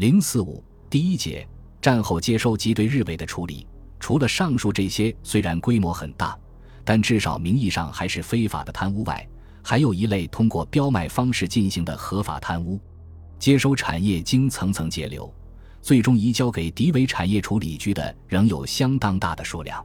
[0.00, 1.46] 零四五第一节，
[1.78, 3.66] 战后接收及对日伪的处理。
[3.98, 6.34] 除了上述这些虽然规模很大，
[6.86, 9.28] 但至少名义上还是非法的贪污外，
[9.62, 12.80] 还有一类通过标卖方式进行的合法贪污。
[13.38, 15.30] 接收产业经层层截流，
[15.82, 19.84] 最终移交给敌伪产业处理局的仍有相当大的数量。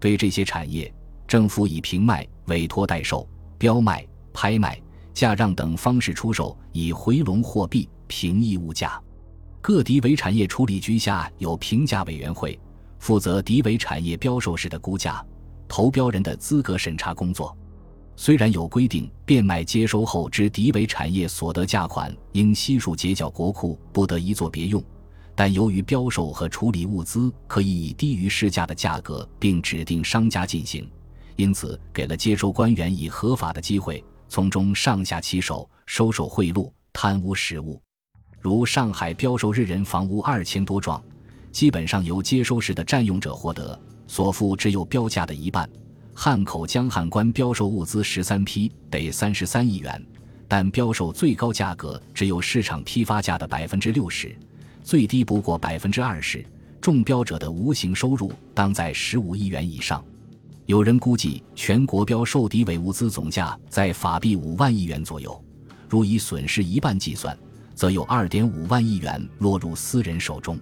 [0.00, 0.92] 对这些产业，
[1.28, 3.24] 政府以平卖、委托代售、
[3.56, 4.82] 标卖、拍卖、
[5.12, 9.00] 价让等方式出售，以回笼货币，平抑物价。
[9.66, 12.60] 各敌伪产业处理局下有评价委员会，
[12.98, 15.24] 负责敌伪产业标售时的估价、
[15.66, 17.56] 投标人的资格审查工作。
[18.14, 24.84] 虽然有规定，变卖接收后之敌伪产业所得价款应悉数结缴国库，不得一作别用，
[25.34, 30.86] 但由于标售和处理物资可以以低于市价的价格，并指定商家进行，
[31.36, 37.80] 因此给了接收官员以合法的机会，从中上下其手，收受贿赂、贪污实物。
[38.44, 41.02] 如上海标售日人房屋二千多幢，
[41.50, 45.66] 基本上由接收时的占用者获得，所付只有标价的一半。
[46.12, 50.06] 汉口江汉关标售物资十三批得三十三亿元，
[50.46, 54.36] 但标售最高价格只有市场批发价的百分之六十，
[54.82, 56.44] 最低不过百分之二十。
[56.82, 60.04] 中标者的无形收入当在十五亿元以上。
[60.66, 65.42] 有人估计，全国标售敌伪物资总价在法币五万亿元左右。
[65.88, 67.34] 如以损失一半计算，
[67.74, 70.58] 则有二点五万亿元落入私人手中。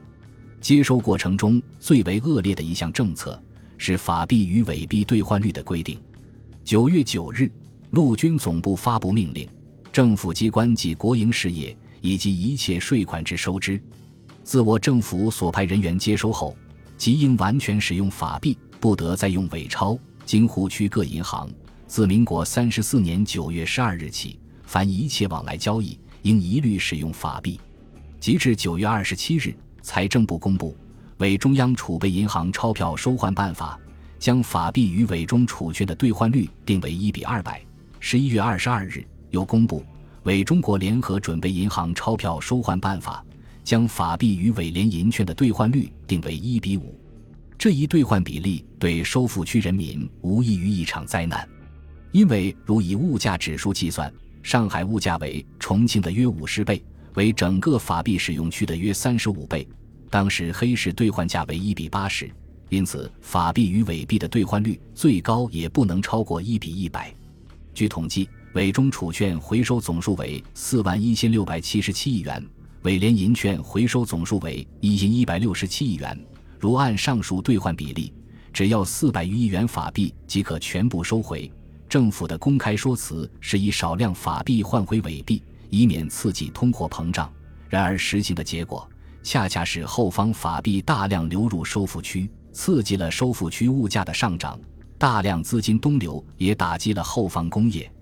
[0.60, 3.40] 接收过程中最为恶劣的一项政策。
[3.84, 5.98] 是法币与伪币兑换率的规定。
[6.62, 7.50] 九月九日，
[7.90, 9.48] 陆军总部发布命令，
[9.92, 13.82] 政府机关及国营事业以及一切税款之收支，
[14.44, 16.56] 自我政府所派人员接收后，
[16.96, 19.98] 即应完全使用法币，不得再用伪钞。
[20.24, 21.50] 京沪区各银行
[21.88, 27.60] 自民国三十四年九月十二日起，凡一切往来交易，应一律使用法币。
[28.18, 30.76] 截至九月二十七日，财政部公布。
[31.18, 33.78] 伪中央储备银行钞票收换办法，
[34.18, 37.62] 将法币与伪中储券的兑换率定为一比二百。
[38.00, 39.84] 十一月二十二日又公布
[40.24, 43.24] 伪中国联合准备银行钞票收换办法，
[43.62, 46.98] 将法币与伪联银券的兑换率定为一比五。
[47.56, 51.48] 这一兑换比例对收付区人民无异于一场灾难，
[52.10, 56.82] 因为如以物价指数计算，上海物价为重庆的约五十倍，
[57.14, 59.66] 为整个法币使用区的约三十五倍。
[60.10, 62.30] 当时黑市兑换价为一比八十，
[62.68, 67.14] 因此法币与伪币的兑换率最高也不能超过一比一百。
[67.72, 72.44] 据统计，伪中储券回收总数为四万一千六百七十七亿元，
[72.82, 76.18] 伪联银券回收总数为一千一百六十七亿元。
[76.58, 78.12] 如按上述兑换比例，
[78.52, 81.50] 只要四百余亿元法币即可全部收回。
[81.92, 87.30] 政府的公开说辞是以少量法币换回伪币，以免刺激通货膨胀。
[87.68, 88.88] 然而实行的结果。
[89.22, 94.58] 恰恰是后方法币大量流入收付区，刺激了收付区物价的上涨；
[94.96, 97.92] 大量资金东流也打击了后方工业。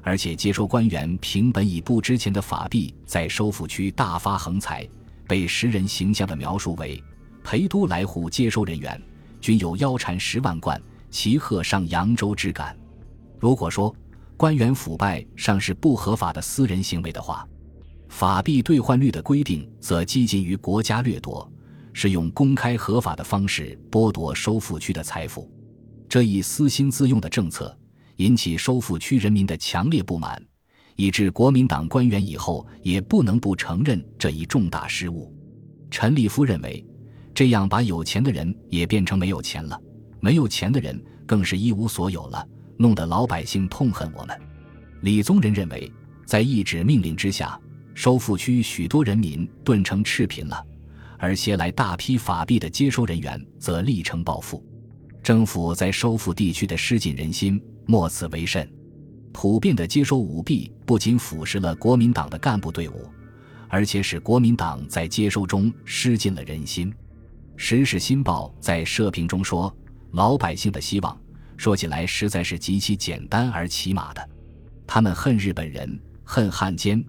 [0.00, 4.88] 而且接收官员凭本已不值钱的法币在收付区大发横财，
[5.26, 7.02] 被时人形象的描述为
[7.42, 9.02] “陪都来沪接收人员
[9.40, 10.80] 均有腰缠十万贯，
[11.10, 12.76] 骑鹤上扬州之感”。
[13.40, 13.94] 如果说
[14.36, 17.48] 官员腐败尚是不合法的私人行为的话，
[18.08, 21.50] 法币兑换率的规定则接近于国家掠夺，
[21.94, 25.50] 是用公开合法的方式剥夺收付区的财富。
[26.06, 27.74] 这一私心自用的政策
[28.16, 30.42] 引起收付区人民的强烈不满，
[30.96, 35.32] 以致国民党官员以后也不能不承认这一重大失误。
[35.90, 36.84] 陈立夫认为，
[37.32, 39.80] 这样把有钱的人也变成没有钱了，
[40.20, 42.46] 没有钱的人更是一无所有了，
[42.80, 44.40] 弄得老百姓痛恨我们。
[45.02, 45.92] 李宗仁认为，
[46.24, 47.60] 在一纸命令之下。
[47.92, 50.64] 收复区许多人民顿成赤贫了，
[51.18, 54.64] 而携来大批法币的接收人员则历成暴富。
[55.22, 58.66] 政府在收复地区的失尽人心，莫此为甚。
[59.32, 63.06] 普遍的接收舞弊不仅腐蚀了国民党的干部队伍，
[63.68, 66.90] 而且使国民党在接收中失尽了人心。
[67.54, 69.74] 《时事新报》在社评中说
[70.12, 71.20] ：“老百姓的希望，
[71.60, 74.30] 说起来实在是极其简单而起码的。
[74.86, 77.04] 他们恨日本人，恨汉奸。”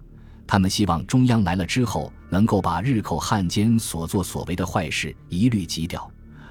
[0.46, 6.06] 他们希望中央来了之后，能够把日寇汉奸所作所为的坏事一律击掉，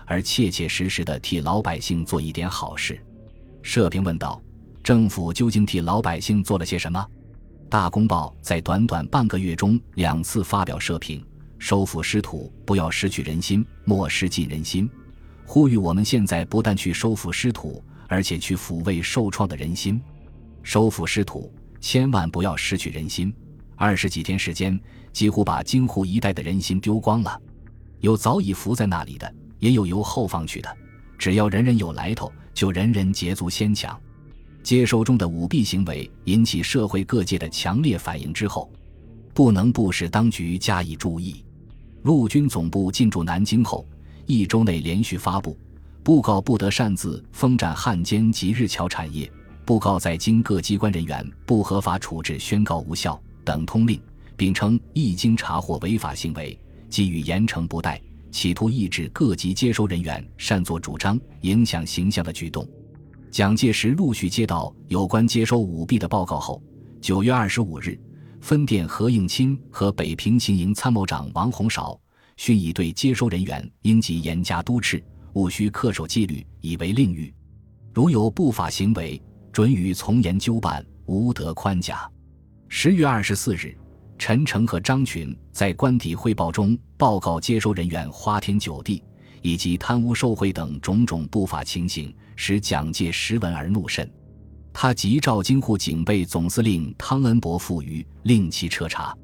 [0.08, 3.00] 而切切实实的替老百姓做一点好事。
[3.62, 4.42] 社评问道
[4.82, 7.06] ：“政府究竟替老百姓做了些什么？”
[7.70, 11.24] 大公报在短短半个月中两次发表社评，
[11.60, 14.90] 收复失土，不要失去人心，莫失尽人心，
[15.46, 20.02] 呼吁我们现在不但去收复失土，而且去抚慰受创的人心。
[20.64, 21.50] 收复失土，
[21.80, 23.34] 千万不要失去人心。
[23.78, 24.78] 二十几天时间，
[25.14, 27.42] 几乎把京沪一带的人心丢光了。
[28.02, 30.78] 有早已伏在那里的，也有由后方去的。
[31.18, 33.98] 只要人人有来头，就人人捷足先抢。
[34.62, 38.70] 接收中的舞弊行为引起社会各界的强烈反应之后，
[39.34, 41.46] 不能不使当局加以注意。
[42.04, 43.88] 陆军总部进驻南京后，
[44.26, 45.58] 一周内连续发布
[46.04, 49.30] 布告，不得擅自封占汉奸及日侨产业；
[49.64, 54.02] 布告在京各机关人员不合法处置，宣告无效等通令，
[54.36, 56.60] 并称一经查获违法行为，
[56.90, 58.02] 给予严惩不贷，
[58.32, 62.68] 企图抑制各级接收人员擅作主张、影响形象的举动。
[63.30, 66.62] 蒋介石陆续接到有关接收舞弊的报告后，
[67.00, 67.98] 九月二十五日，
[68.42, 71.98] 分电何应钦和北平行营参谋长王洪绍，
[72.38, 75.02] 训以对接收人员应即严加督斥，
[75.34, 77.32] 务须恪守纪律，以为令谕。
[77.94, 82.10] 如有不法行为，准予从严纠办，无得宽假。
[82.68, 83.78] 十月二十四日，
[84.18, 89.04] 陈诚和张群在官邸汇报中报告接收人员花天酒地。
[89.44, 94.08] 以及贪污受贿等种种不法情形，使蒋介石闻而怒甚。
[94.72, 99.18] 他急召京沪警备总司令汤恩伯赴渝，令其彻查。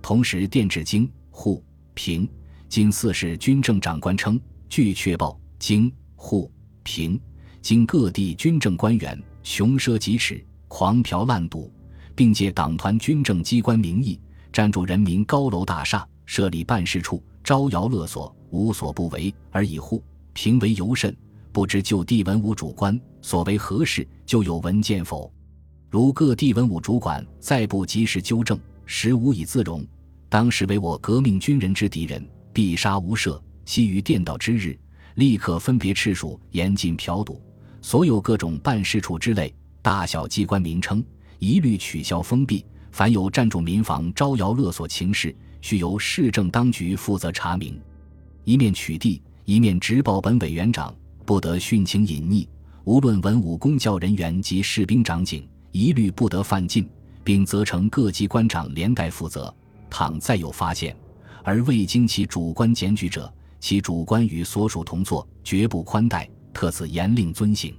[0.00, 1.62] 同时电致京沪
[1.92, 2.26] 平
[2.66, 4.40] 京四市军政长官称，
[4.70, 6.50] 据确报，京沪
[6.82, 7.20] 平
[7.60, 11.72] 京各地军政官员穷奢极侈、狂嫖滥赌，
[12.14, 14.20] 并借党团军政机关名义
[14.52, 18.34] 占住人民高楼大厦，设立办事处，招摇勒索。
[18.50, 20.02] 无所不为，而以户
[20.32, 21.14] 平为尤甚。
[21.52, 25.30] 不知就地文武主官所为何事，就有文件否？
[25.90, 29.86] 如各地文武主管再不及时纠正，实无以自容。
[30.30, 33.38] 当时为我革命军人之敌人，必杀无赦。
[33.66, 34.78] 悉于电道之日，
[35.18, 37.42] 立刻分别赤数，严禁嫖赌。
[37.82, 41.04] 所有各种办事处之类大小机关名称，
[41.40, 42.64] 一律取消封闭。
[42.92, 47.80] 凡有占住民房、招摇勒索情事，须由市政当局负责查明。
[48.44, 50.94] 一面取缔，一面直报本委员长，
[51.26, 52.46] 不得殉情隐匿。
[52.84, 56.88] 无论文武公教人员及士兵长警，一律不得犯禁，
[57.24, 59.52] 并责成各级官长连带负责。
[59.90, 60.96] 倘再有发现，
[61.42, 66.28] 而未经其主观检举者，其主观与所属同作，绝不宽待。
[66.52, 67.72] 特此严令遵行。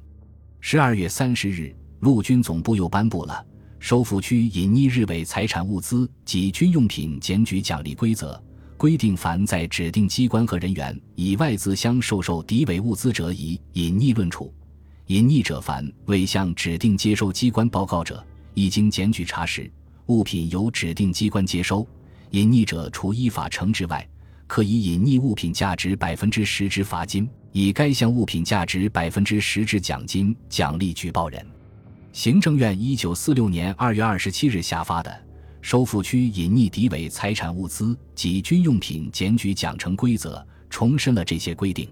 [0.62, 3.46] 十二月三十日，陆军总部又颁布了
[3.78, 8.42] 收复区隐匿日伪财产物资及军用品检举奖励规则。
[8.78, 14.54] 规定，凡在指定机关和人员以外自乡受受敌伪物资者，以隐匿论处。
[15.08, 19.70] 隐匿者，凡未向指定接收机关报告者，一经检举查实，
[20.06, 21.86] 物品由指定机关接收，
[22.30, 24.08] 隐匿者除依法惩治外，
[24.50, 31.46] 可以隐匿物品价值百分之十之罚金，以该项物品价值百分之十之奖金奖励举报人。
[32.12, 35.26] 行政院一九四六年二月二十七日下发的。
[35.62, 41.88] 收复区隐匿敌伪财产物资及军用品检举奖惩规则重申了这些规定，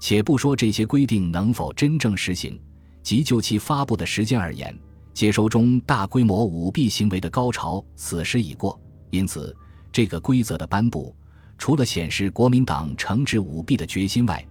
[0.00, 2.58] 且不说这些规定能否真正实行，
[3.04, 4.76] 即就其发布的时间而言，
[5.12, 8.80] 接收中大规模舞弊行为的高潮此时已过。
[9.10, 9.54] 因此，
[9.92, 11.14] 这个规则的颁布，
[11.58, 14.44] 除了显示国民党惩治舞弊的决心外，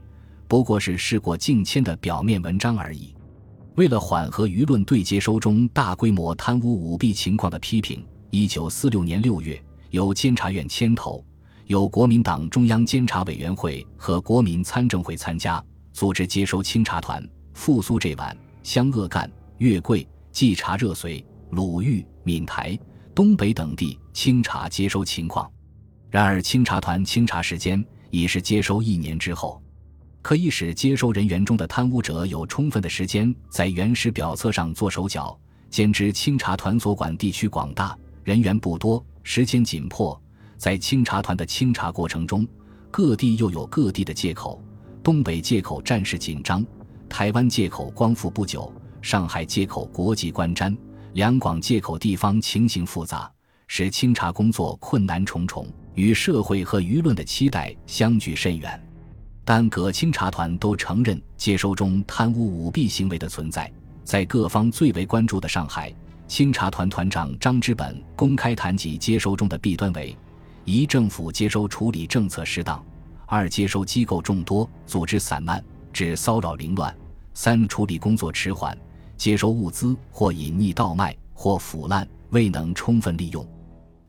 [0.47, 3.13] 不过是事过境迁的表面文章而已。
[3.75, 8.05] 为了缓和舆论对接收中大规模贪污舞弊情况的批评。
[8.29, 11.23] 一九四六年六月，由监察院牵头，
[11.67, 17.23] 由国民党中央监察委员会和国民参政会参加，组织接收清查团
[17.53, 22.75] 赴苏浙皖、湘鄂赣、粤桂、冀察热绥、鲁豫、闽台、
[23.13, 25.47] 东北等地清查接收情况。
[26.13, 29.59] 然而，清查团清查时间已是接收一年之后，
[30.21, 35.35] 可以使接收人员中的贪污者有充分的时间在原始表册上做手脚。
[35.71, 37.97] 兼之清查团所管地区广大。
[38.23, 40.21] 人员不多，时间紧迫，
[40.55, 42.47] 在清查团的清查过程中，
[42.91, 44.63] 各地又有各地的借口。
[45.01, 46.63] 东北借口战事紧张，
[47.09, 50.77] 台湾借口光复不久，上海借口国际观瞻，
[51.13, 53.31] 两广借口地方情形复杂，
[53.65, 58.81] 使清查工作困难重重，与社会和舆论的期待相距甚远。
[59.45, 63.71] 但各清查团都承认接收中贪污舞弊行为的存在，
[64.03, 65.93] 在各方最为关注的上海。
[66.25, 70.17] 清查团团长张之本公开谈及接收中的弊端为：
[70.63, 72.81] 一、政府接收处理政策失当；
[73.25, 76.91] 二、接收机构众多，组织散漫，致骚扰凌乱；
[77.33, 78.75] 三、处理工作迟缓，
[79.17, 83.45] 接收物资或隐匿倒卖，或腐烂，未能充分利用。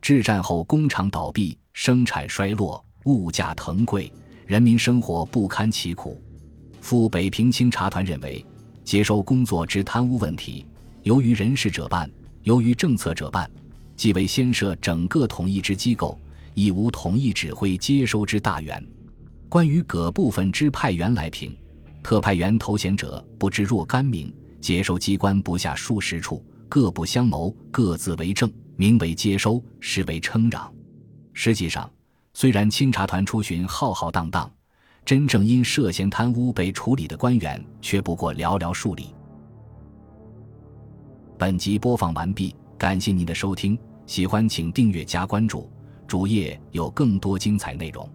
[0.01, 4.11] 至战后工厂倒闭，生产衰落，物价腾贵，
[4.47, 6.23] 人民生活不堪其苦。
[6.79, 8.43] 赴北平清查团认为，
[8.85, 10.65] 接收工作之贪污问题。
[11.03, 12.09] 由于人事者办，
[12.43, 13.51] 由于政策者办，
[13.97, 16.17] 即为先设整个统一之机构，
[16.53, 18.81] 亦无统一指挥接收之大员。
[19.49, 21.55] 关于各部分之派员来评，
[22.01, 30.73] 特派员头衔者不知若干名，接收机关不下数十处，各不相谋，各自为政，名为接收，实为称嚷。
[31.35, 31.87] 实际上，
[32.33, 34.49] 虽然清查团出巡浩浩荡荡，
[35.03, 39.13] 真正因涉嫌贪污被处理的官员却不过寥寥数例。
[41.37, 43.77] 本集播放完毕，感谢您的收听，
[44.07, 45.69] 喜欢请订阅加关注，
[46.07, 48.09] 主页有更多精彩内容。